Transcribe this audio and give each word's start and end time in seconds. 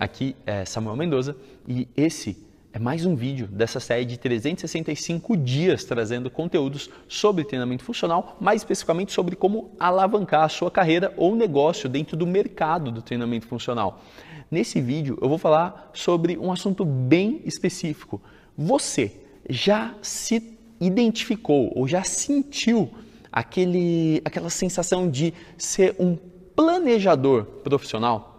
aqui 0.00 0.34
é 0.46 0.64
Samuel 0.64 0.96
Mendoza 0.96 1.36
e 1.68 1.86
esse 1.94 2.48
é 2.72 2.78
mais 2.78 3.04
um 3.04 3.14
vídeo 3.14 3.46
dessa 3.46 3.78
série 3.78 4.06
de 4.06 4.16
365 4.16 5.36
dias 5.36 5.84
trazendo 5.84 6.30
conteúdos 6.30 6.88
sobre 7.06 7.44
treinamento 7.44 7.84
funcional, 7.84 8.38
mais 8.40 8.62
especificamente 8.62 9.12
sobre 9.12 9.36
como 9.36 9.72
alavancar 9.78 10.44
a 10.44 10.48
sua 10.48 10.70
carreira 10.70 11.12
ou 11.18 11.36
negócio 11.36 11.86
dentro 11.86 12.16
do 12.16 12.26
mercado 12.26 12.90
do 12.90 13.02
treinamento 13.02 13.46
funcional. 13.46 14.00
Nesse 14.50 14.80
vídeo 14.80 15.18
eu 15.20 15.28
vou 15.28 15.36
falar 15.36 15.90
sobre 15.92 16.38
um 16.38 16.50
assunto 16.50 16.82
bem 16.82 17.42
específico. 17.44 18.22
Você 18.56 19.12
já 19.50 19.94
se 20.00 20.56
identificou 20.80 21.72
ou 21.76 21.86
já 21.86 22.02
sentiu 22.04 22.90
aquele, 23.30 24.22
aquela 24.24 24.48
sensação 24.48 25.10
de 25.10 25.34
ser 25.58 25.94
um 25.98 26.16
planejador 26.56 27.44
profissional? 27.44 28.29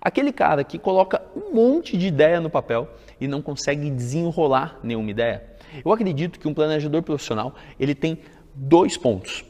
Aquele 0.00 0.32
cara 0.32 0.62
que 0.62 0.78
coloca 0.78 1.22
um 1.34 1.54
monte 1.54 1.96
de 1.96 2.06
ideia 2.06 2.40
no 2.40 2.50
papel 2.50 2.88
e 3.20 3.26
não 3.26 3.40
consegue 3.40 3.90
desenrolar 3.90 4.78
nenhuma 4.82 5.10
ideia. 5.10 5.42
Eu 5.84 5.92
acredito 5.92 6.38
que 6.38 6.48
um 6.48 6.54
planejador 6.54 7.02
profissional 7.02 7.54
ele 7.78 7.94
tem 7.94 8.18
dois 8.54 8.96
pontos, 8.96 9.44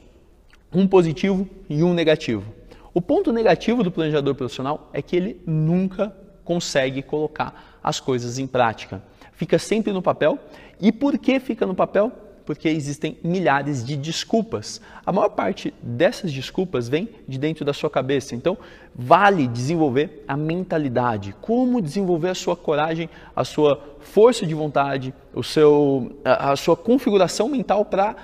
um 0.72 0.86
positivo 0.86 1.48
e 1.68 1.82
um 1.82 1.92
negativo. 1.92 2.54
O 2.92 3.00
ponto 3.00 3.32
negativo 3.32 3.82
do 3.82 3.90
planejador 3.90 4.34
profissional 4.34 4.90
é 4.92 5.00
que 5.00 5.16
ele 5.16 5.40
nunca 5.46 6.14
consegue 6.44 7.02
colocar 7.02 7.78
as 7.82 8.00
coisas 8.00 8.38
em 8.38 8.46
prática. 8.46 9.02
Fica 9.32 9.58
sempre 9.58 9.92
no 9.92 10.02
papel. 10.02 10.38
E 10.80 10.90
por 10.90 11.16
que 11.18 11.38
fica 11.38 11.64
no 11.64 11.74
papel? 11.74 12.12
Porque 12.44 12.68
existem 12.68 13.16
milhares 13.22 13.84
de 13.84 13.96
desculpas. 13.96 14.80
A 15.04 15.12
maior 15.12 15.30
parte 15.30 15.72
dessas 15.82 16.32
desculpas 16.32 16.88
vem 16.88 17.08
de 17.28 17.38
dentro 17.38 17.64
da 17.64 17.72
sua 17.72 17.90
cabeça. 17.90 18.34
Então, 18.34 18.56
vale 18.94 19.46
desenvolver 19.46 20.24
a 20.26 20.36
mentalidade, 20.36 21.34
como 21.40 21.80
desenvolver 21.80 22.30
a 22.30 22.34
sua 22.34 22.56
coragem, 22.56 23.08
a 23.34 23.44
sua 23.44 23.80
força 24.00 24.46
de 24.46 24.54
vontade, 24.54 25.14
o 25.34 25.42
seu, 25.42 26.16
a, 26.24 26.52
a 26.52 26.56
sua 26.56 26.76
configuração 26.76 27.48
mental 27.48 27.84
para 27.84 28.16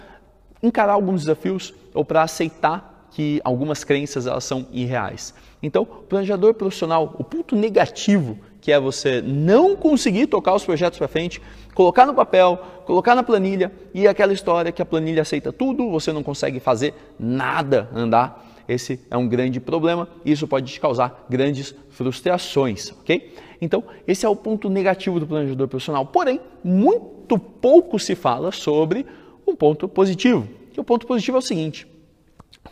encarar 0.63 0.95
alguns 0.95 1.23
desafios 1.23 1.75
ou 1.95 2.05
para 2.05 2.23
aceitar 2.23 3.09
que 3.11 3.41
algumas 3.45 3.85
crenças 3.85 4.27
elas 4.27 4.45
são 4.45 4.67
irreais. 4.73 5.35
Então, 5.63 5.85
planejador 5.85 6.55
profissional, 6.55 7.15
o 7.19 7.25
ponto 7.25 7.57
negativo 7.57 8.39
que 8.67 8.73
é 8.73 8.81
você 8.81 9.23
não 9.23 9.77
conseguir 9.77 10.27
tocar 10.27 10.53
os 10.53 10.65
projetos 10.65 10.99
para 10.99 11.07
frente, 11.07 11.41
colocar 11.73 12.05
no 12.05 12.13
papel, 12.13 12.59
colocar 12.85 13.15
na 13.15 13.23
planilha 13.23 13.71
e 13.95 14.09
aquela 14.09 14.33
história 14.33 14.73
que 14.73 14.83
a 14.83 14.85
planilha 14.85 15.23
aceita 15.23 15.53
tudo, 15.53 15.89
você 15.89 16.13
não 16.13 16.21
consegue 16.21 16.59
fazer 16.59 16.93
nada 17.17 17.89
andar. 17.95 18.45
Esse 18.67 18.99
é 19.09 19.17
um 19.17 19.29
grande 19.29 19.61
problema 19.61 20.09
e 20.25 20.33
isso 20.33 20.49
pode 20.49 20.73
te 20.73 20.81
causar 20.81 21.27
grandes 21.31 21.77
frustrações, 21.91 22.91
ok? 22.91 23.33
Então, 23.61 23.85
esse 24.05 24.27
é 24.27 24.29
o 24.29 24.35
ponto 24.35 24.69
negativo 24.69 25.21
do 25.21 25.29
planejador 25.29 25.69
profissional. 25.69 26.05
Porém, 26.05 26.41
muito 26.65 27.39
pouco 27.39 28.01
se 28.01 28.17
fala 28.17 28.51
sobre 28.51 29.07
um 29.47 29.55
ponto 29.55 29.87
positivo. 29.87 30.49
E 30.77 30.81
o 30.81 30.83
ponto 30.83 31.07
positivo 31.07 31.37
é 31.37 31.39
o 31.39 31.43
seguinte: 31.43 31.87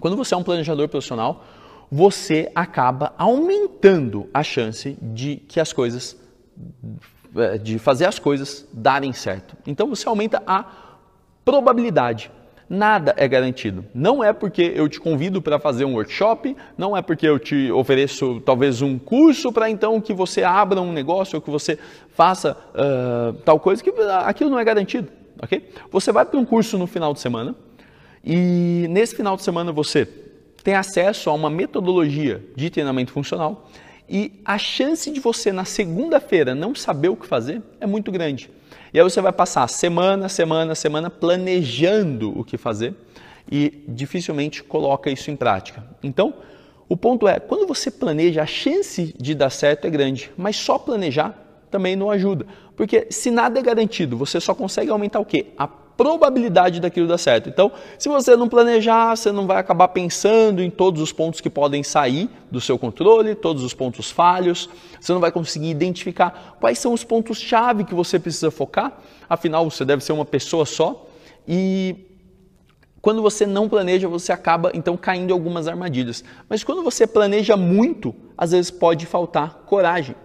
quando 0.00 0.16
você 0.16 0.34
é 0.34 0.36
um 0.36 0.42
planejador 0.42 0.88
profissional, 0.88 1.44
você 1.94 2.50
acaba 2.56 3.14
aumentando 3.16 4.28
a 4.34 4.42
chance 4.42 4.98
de 5.00 5.36
que 5.36 5.60
as 5.60 5.72
coisas 5.72 6.16
eh, 7.36 7.56
de 7.56 7.78
fazer 7.78 8.06
as 8.06 8.18
coisas 8.18 8.66
darem 8.72 9.12
certo. 9.12 9.56
Então 9.64 9.86
você 9.86 10.08
aumenta 10.08 10.42
a 10.44 10.64
probabilidade. 11.44 12.32
Nada 12.68 13.14
é 13.16 13.28
garantido. 13.28 13.84
Não 13.94 14.24
é 14.24 14.32
porque 14.32 14.72
eu 14.74 14.88
te 14.88 14.98
convido 14.98 15.40
para 15.40 15.60
fazer 15.60 15.84
um 15.84 15.94
workshop, 15.94 16.56
não 16.76 16.96
é 16.96 17.00
porque 17.00 17.28
eu 17.28 17.38
te 17.38 17.70
ofereço 17.70 18.40
talvez 18.40 18.82
um 18.82 18.98
curso 18.98 19.52
para 19.52 19.70
então 19.70 20.00
que 20.00 20.12
você 20.12 20.42
abra 20.42 20.80
um 20.80 20.92
negócio 20.92 21.36
ou 21.36 21.40
que 21.40 21.50
você 21.50 21.78
faça 22.08 22.56
uh, 22.74 23.34
tal 23.44 23.60
coisa, 23.60 23.80
que 23.84 23.92
aquilo 24.24 24.50
não 24.50 24.58
é 24.58 24.64
garantido. 24.64 25.12
ok? 25.40 25.70
Você 25.92 26.10
vai 26.10 26.24
para 26.24 26.40
um 26.40 26.44
curso 26.44 26.76
no 26.76 26.88
final 26.88 27.14
de 27.14 27.20
semana 27.20 27.54
e 28.24 28.88
nesse 28.90 29.14
final 29.14 29.36
de 29.36 29.44
semana 29.44 29.70
você 29.70 30.23
tem 30.64 30.74
acesso 30.74 31.28
a 31.28 31.34
uma 31.34 31.50
metodologia 31.50 32.42
de 32.56 32.70
treinamento 32.70 33.12
funcional 33.12 33.68
e 34.08 34.40
a 34.44 34.56
chance 34.56 35.10
de 35.10 35.20
você 35.20 35.52
na 35.52 35.66
segunda-feira 35.66 36.54
não 36.54 36.74
saber 36.74 37.10
o 37.10 37.16
que 37.16 37.26
fazer 37.26 37.62
é 37.78 37.86
muito 37.86 38.10
grande. 38.10 38.50
E 38.92 38.98
aí 38.98 39.04
você 39.04 39.20
vai 39.20 39.32
passar 39.32 39.68
semana, 39.68 40.28
semana, 40.28 40.74
semana 40.74 41.10
planejando 41.10 42.38
o 42.38 42.42
que 42.42 42.56
fazer 42.56 42.94
e 43.50 43.84
dificilmente 43.86 44.62
coloca 44.62 45.10
isso 45.10 45.30
em 45.30 45.36
prática. 45.36 45.84
Então, 46.02 46.32
o 46.88 46.96
ponto 46.96 47.28
é, 47.28 47.38
quando 47.38 47.66
você 47.66 47.90
planeja, 47.90 48.42
a 48.42 48.46
chance 48.46 49.14
de 49.18 49.34
dar 49.34 49.50
certo 49.50 49.86
é 49.86 49.90
grande, 49.90 50.30
mas 50.36 50.56
só 50.56 50.78
planejar 50.78 51.38
também 51.70 51.94
não 51.94 52.10
ajuda. 52.10 52.46
Porque 52.74 53.08
se 53.10 53.30
nada 53.30 53.58
é 53.58 53.62
garantido, 53.62 54.16
você 54.16 54.40
só 54.40 54.54
consegue 54.54 54.90
aumentar 54.90 55.20
o 55.20 55.24
quê? 55.24 55.46
A 55.58 55.68
probabilidade 55.96 56.80
daquilo 56.80 57.06
dar 57.06 57.18
certo. 57.18 57.48
Então, 57.48 57.70
se 57.98 58.08
você 58.08 58.36
não 58.36 58.48
planejar, 58.48 59.16
você 59.16 59.30
não 59.30 59.46
vai 59.46 59.58
acabar 59.58 59.88
pensando 59.88 60.62
em 60.62 60.70
todos 60.70 61.00
os 61.00 61.12
pontos 61.12 61.40
que 61.40 61.50
podem 61.50 61.82
sair 61.82 62.28
do 62.50 62.60
seu 62.60 62.78
controle, 62.78 63.34
todos 63.34 63.62
os 63.62 63.74
pontos 63.74 64.10
falhos, 64.10 64.68
você 65.00 65.12
não 65.12 65.20
vai 65.20 65.30
conseguir 65.30 65.70
identificar 65.70 66.56
quais 66.60 66.78
são 66.78 66.92
os 66.92 67.04
pontos-chave 67.04 67.84
que 67.84 67.94
você 67.94 68.18
precisa 68.18 68.50
focar, 68.50 68.98
afinal, 69.28 69.68
você 69.70 69.84
deve 69.84 70.02
ser 70.02 70.12
uma 70.12 70.24
pessoa 70.24 70.66
só 70.66 71.06
e 71.46 72.10
quando 73.04 73.20
você 73.20 73.44
não 73.46 73.68
planeja, 73.68 74.08
você 74.08 74.32
acaba 74.32 74.70
então 74.72 74.96
caindo 74.96 75.28
em 75.28 75.32
algumas 75.34 75.68
armadilhas. 75.68 76.24
Mas 76.48 76.64
quando 76.64 76.82
você 76.82 77.06
planeja 77.06 77.54
muito, 77.54 78.14
às 78.36 78.52
vezes 78.52 78.70
pode 78.70 79.04
faltar 79.04 79.64
coragem. 79.66 80.16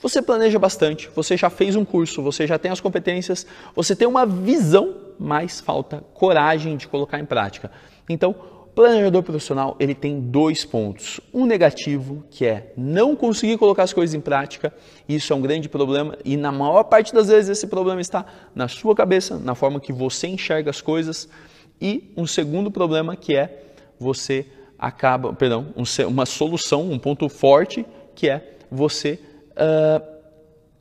Você 0.00 0.20
planeja 0.20 0.58
bastante, 0.58 1.08
você 1.14 1.36
já 1.36 1.48
fez 1.48 1.76
um 1.76 1.84
curso, 1.84 2.22
você 2.22 2.46
já 2.46 2.58
tem 2.58 2.70
as 2.70 2.80
competências, 2.80 3.46
você 3.74 3.96
tem 3.96 4.06
uma 4.06 4.26
visão, 4.26 4.94
mas 5.18 5.60
falta 5.60 6.04
coragem 6.12 6.76
de 6.76 6.86
colocar 6.86 7.18
em 7.18 7.24
prática. 7.24 7.70
Então, 8.08 8.34
planejador 8.74 9.22
profissional 9.22 9.76
ele 9.78 9.94
tem 9.94 10.20
dois 10.20 10.64
pontos. 10.64 11.20
Um 11.32 11.46
negativo, 11.46 12.24
que 12.30 12.44
é 12.44 12.72
não 12.76 13.14
conseguir 13.14 13.56
colocar 13.56 13.84
as 13.84 13.92
coisas 13.92 14.14
em 14.14 14.20
prática, 14.20 14.74
isso 15.08 15.32
é 15.32 15.36
um 15.36 15.40
grande 15.40 15.68
problema 15.68 16.18
e 16.24 16.36
na 16.36 16.50
maior 16.50 16.82
parte 16.84 17.14
das 17.14 17.28
vezes 17.28 17.50
esse 17.50 17.66
problema 17.66 18.00
está 18.00 18.26
na 18.54 18.68
sua 18.68 18.94
cabeça, 18.94 19.38
na 19.38 19.54
forma 19.54 19.80
que 19.80 19.92
você 19.92 20.26
enxerga 20.26 20.70
as 20.70 20.80
coisas. 20.80 21.28
E 21.80 22.12
um 22.16 22.26
segundo 22.26 22.70
problema 22.70 23.16
que 23.16 23.36
é 23.36 23.62
você 23.98 24.46
acaba, 24.78 25.32
perdão, 25.32 25.68
uma 26.08 26.26
solução, 26.26 26.90
um 26.90 26.98
ponto 26.98 27.28
forte 27.28 27.86
que 28.14 28.28
é 28.28 28.56
você 28.70 29.18
uh, 29.56 30.14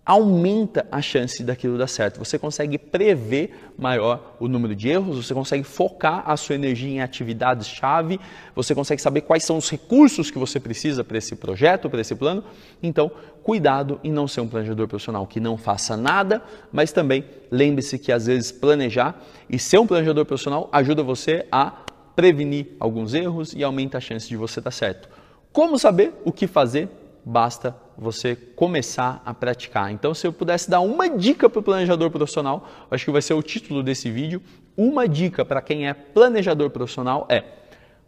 aumenta 0.05 0.85
a 0.91 1.01
chance 1.01 1.41
daquilo 1.43 1.77
dar 1.77 1.87
certo. 1.87 2.19
Você 2.19 2.37
consegue 2.37 2.77
prever 2.77 3.71
maior 3.77 4.35
o 4.39 4.49
número 4.49 4.75
de 4.75 4.89
erros, 4.89 5.25
você 5.25 5.33
consegue 5.33 5.63
focar 5.63 6.23
a 6.29 6.35
sua 6.35 6.55
energia 6.55 6.89
em 6.89 7.01
atividades-chave, 7.01 8.19
você 8.53 8.75
consegue 8.75 9.01
saber 9.01 9.21
quais 9.21 9.45
são 9.45 9.57
os 9.57 9.69
recursos 9.69 10.29
que 10.29 10.37
você 10.37 10.59
precisa 10.59 11.03
para 11.03 11.17
esse 11.17 11.35
projeto, 11.35 11.89
para 11.89 12.01
esse 12.01 12.13
plano. 12.15 12.43
Então, 12.81 13.09
cuidado 13.43 13.99
em 14.03 14.11
não 14.11 14.27
ser 14.27 14.41
um 14.41 14.47
planejador 14.47 14.87
profissional 14.89 15.25
que 15.25 15.39
não 15.39 15.57
faça 15.57 15.95
nada, 15.95 16.43
mas 16.71 16.91
também 16.91 17.23
lembre-se 17.49 17.97
que 17.97 18.11
às 18.11 18.25
vezes 18.25 18.51
planejar 18.51 19.21
e 19.49 19.57
ser 19.57 19.77
um 19.77 19.87
planejador 19.87 20.25
profissional 20.25 20.69
ajuda 20.71 21.01
você 21.01 21.45
a 21.49 21.71
prevenir 22.13 22.67
alguns 22.79 23.13
erros 23.13 23.53
e 23.53 23.63
aumenta 23.63 23.97
a 23.97 24.01
chance 24.01 24.27
de 24.27 24.35
você 24.35 24.59
dar 24.59 24.71
certo. 24.71 25.07
Como 25.51 25.79
saber 25.79 26.13
o 26.25 26.31
que 26.31 26.45
fazer 26.45 26.89
basta 27.25 27.75
você 27.97 28.35
começar 28.35 29.21
a 29.25 29.33
praticar. 29.33 29.91
Então, 29.91 30.13
se 30.13 30.25
eu 30.25 30.33
pudesse 30.33 30.69
dar 30.69 30.81
uma 30.81 31.09
dica 31.09 31.49
para 31.49 31.59
o 31.59 31.63
planejador 31.63 32.09
profissional, 32.09 32.67
acho 32.89 33.05
que 33.05 33.11
vai 33.11 33.21
ser 33.21 33.33
o 33.33 33.41
título 33.41 33.83
desse 33.83 34.09
vídeo. 34.09 34.41
Uma 34.75 35.07
dica 35.07 35.45
para 35.45 35.61
quem 35.61 35.87
é 35.87 35.93
planejador 35.93 36.69
profissional 36.69 37.25
é 37.29 37.43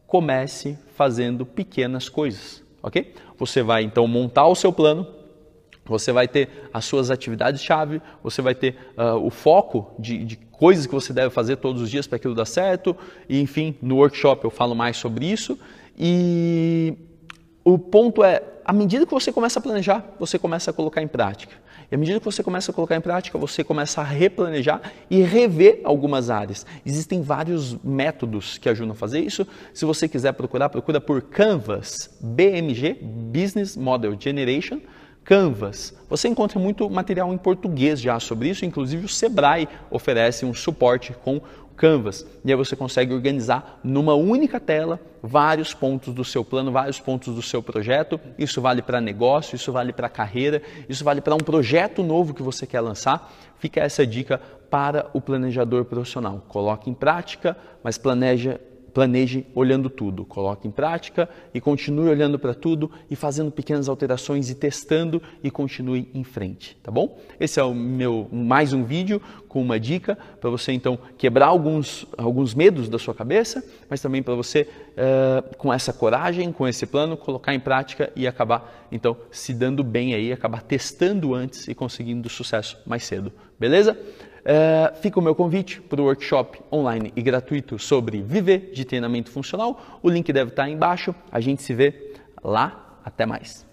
comece 0.07 0.77
fazendo 0.95 1.45
pequenas 1.45 2.09
coisas, 2.09 2.63
ok? 2.81 3.13
Você 3.37 3.61
vai 3.61 3.83
então 3.83 4.07
montar 4.07 4.47
o 4.47 4.55
seu 4.55 4.72
plano, 4.72 5.07
você 5.85 6.11
vai 6.11 6.28
ter 6.28 6.69
as 6.73 6.85
suas 6.85 7.11
atividades-chave, 7.11 8.01
você 8.23 8.41
vai 8.41 8.55
ter 8.55 8.75
uh, 8.97 9.17
o 9.17 9.29
foco 9.29 9.93
de, 9.99 10.23
de, 10.23 10.35
coisas 10.35 10.87
que 10.87 10.93
você 10.93 11.11
deve 11.11 11.29
fazer 11.29 11.57
todos 11.57 11.81
os 11.81 11.91
dias 11.91 12.07
para 12.07 12.16
aquilo 12.16 12.34
dar 12.34 12.45
certo, 12.45 12.95
e 13.28 13.41
enfim, 13.41 13.75
no 13.81 13.97
workshop 13.97 14.45
eu 14.45 14.49
falo 14.49 14.73
mais 14.73 14.97
sobre 14.97 15.25
isso. 15.25 15.59
E 15.97 16.93
o 17.63 17.78
ponto 17.78 18.23
é, 18.23 18.41
à 18.66 18.73
medida 18.73 19.06
que 19.06 19.14
você 19.14 19.32
começa 19.32 19.59
a 19.59 19.62
planejar, 19.62 20.03
você 20.20 20.40
começa 20.40 20.72
a 20.72 20.73
colocar 20.73 21.00
em 21.00 21.08
prática. 21.08 21.53
E 21.91 21.94
à 21.94 21.97
medida 21.97 22.20
que 22.20 22.26
você 22.26 22.41
começa 22.41 22.72
a 22.72 22.73
colocar 22.73 22.96
em 22.96 23.02
prática, 23.02 23.38
você 23.38 23.64
começa 23.64 24.02
a 24.02 24.03
replanejar 24.03 24.82
e 25.08 25.22
rever 25.22 25.82
algumas 25.84 26.32
áreas. 26.32 26.66
Existem 26.84 27.22
vários 27.22 27.78
métodos 27.84 28.58
que 28.58 28.67
ajudam 28.67 28.94
a 28.94 28.96
fazer 28.96 29.20
isso. 29.20 29.46
Se 29.72 29.85
você 29.85 30.08
quiser 30.08 30.34
procurar, 30.34 30.70
procura 30.70 31.00
por 31.00 31.22
Canvas, 31.22 32.09
BMG, 32.20 32.97
Business 33.03 33.78
Model 33.78 34.17
Generation. 34.20 34.79
Canvas. 35.25 35.91
Você 36.07 36.27
encontra 36.27 36.59
muito 36.59 36.87
material 36.87 37.33
em 37.33 37.37
português 37.37 37.99
já 37.99 38.19
sobre 38.19 38.47
isso, 38.47 38.63
inclusive 38.63 39.05
o 39.05 39.09
Sebrae 39.09 39.67
oferece 39.89 40.45
um 40.45 40.53
suporte 40.53 41.13
com 41.13 41.41
Canvas. 41.75 42.25
E 42.45 42.51
aí 42.51 42.55
você 42.55 42.75
consegue 42.75 43.13
organizar 43.13 43.79
numa 43.83 44.13
única 44.13 44.59
tela 44.59 44.99
vários 45.22 45.73
pontos 45.73 46.13
do 46.13 46.23
seu 46.23 46.45
plano, 46.45 46.72
vários 46.72 46.99
pontos 46.99 47.33
do 47.33 47.41
seu 47.41 47.61
projeto. 47.61 48.19
Isso 48.37 48.61
vale 48.61 48.81
para 48.81 49.01
negócio, 49.01 49.55
isso 49.55 49.72
vale 49.73 49.91
para 49.91 50.07
carreira, 50.07 50.61
isso 50.87 51.03
vale 51.03 51.19
para 51.19 51.35
um 51.35 51.39
projeto 51.39 52.03
novo 52.03 52.33
que 52.33 52.43
você 52.43 52.67
quer 52.67 52.79
lançar. 52.79 53.33
Fica 53.57 53.81
essa 53.81 54.05
dica 54.05 54.39
para 54.69 55.09
o 55.11 55.19
planejador 55.19 55.85
profissional. 55.85 56.45
Coloque 56.47 56.89
em 56.89 56.93
prática, 56.93 57.57
mas 57.83 57.97
planeja 57.97 58.59
planeje 58.95 59.45
olhando 59.53 59.89
tudo, 59.89 60.23
coloque 60.23 60.69
em 60.69 60.71
prática 60.71 61.27
e 61.53 61.59
continue 61.59 62.07
olhando 62.07 62.39
para 62.39 62.53
tudo 62.53 62.89
e 63.11 63.15
fazendo 63.15 63.51
pequenas 63.51 63.89
alterações 63.89 64.49
e 64.49 64.55
testando 64.55 65.21
e 65.43 65.51
continue 65.51 66.09
em 66.13 66.23
frente, 66.23 66.77
tá 66.81 66.89
bom? 66.89 67.19
Esse 67.37 67.59
é 67.59 67.63
o 67.63 67.73
meu 67.73 68.29
mais 68.31 68.71
um 68.71 68.85
vídeo 68.85 69.21
com 69.49 69.61
uma 69.61 69.77
dica 69.77 70.17
para 70.39 70.49
você 70.49 70.71
então 70.71 70.97
quebrar 71.17 71.47
alguns, 71.47 72.05
alguns 72.17 72.53
medos 72.53 72.87
da 72.87 72.97
sua 72.97 73.13
cabeça, 73.13 73.61
mas 73.89 73.99
também 73.99 74.23
para 74.23 74.33
você 74.33 74.61
uh, 74.61 75.57
com 75.57 75.73
essa 75.73 75.91
coragem, 75.91 76.53
com 76.53 76.65
esse 76.65 76.85
plano, 76.85 77.17
colocar 77.17 77.53
em 77.53 77.59
prática 77.59 78.13
e 78.15 78.25
acabar 78.25 78.87
então 78.89 79.17
se 79.29 79.53
dando 79.53 79.83
bem 79.83 80.13
aí, 80.13 80.31
acabar 80.31 80.61
testando 80.63 81.35
antes 81.35 81.67
e 81.67 81.75
conseguindo 81.75 82.29
sucesso 82.29 82.77
mais 82.85 83.03
cedo, 83.03 83.33
beleza? 83.59 83.97
Uh, 84.45 84.95
fica 85.01 85.19
o 85.19 85.23
meu 85.23 85.33
convite 85.33 85.81
para 85.81 85.99
o 85.99 86.05
workshop 86.05 86.61
online 86.71 87.11
e 87.15 87.21
gratuito 87.23 87.79
sobre 87.79 88.21
viver 88.21 88.69
de 88.71 88.85
treinamento 88.85 89.31
funcional. 89.31 89.99
O 90.03 90.09
link 90.09 90.31
deve 90.31 90.51
estar 90.51 90.65
aí 90.65 90.73
embaixo. 90.73 91.15
A 91.31 91.39
gente 91.39 91.63
se 91.63 91.73
vê 91.73 92.13
lá. 92.43 92.99
Até 93.03 93.25
mais. 93.25 93.65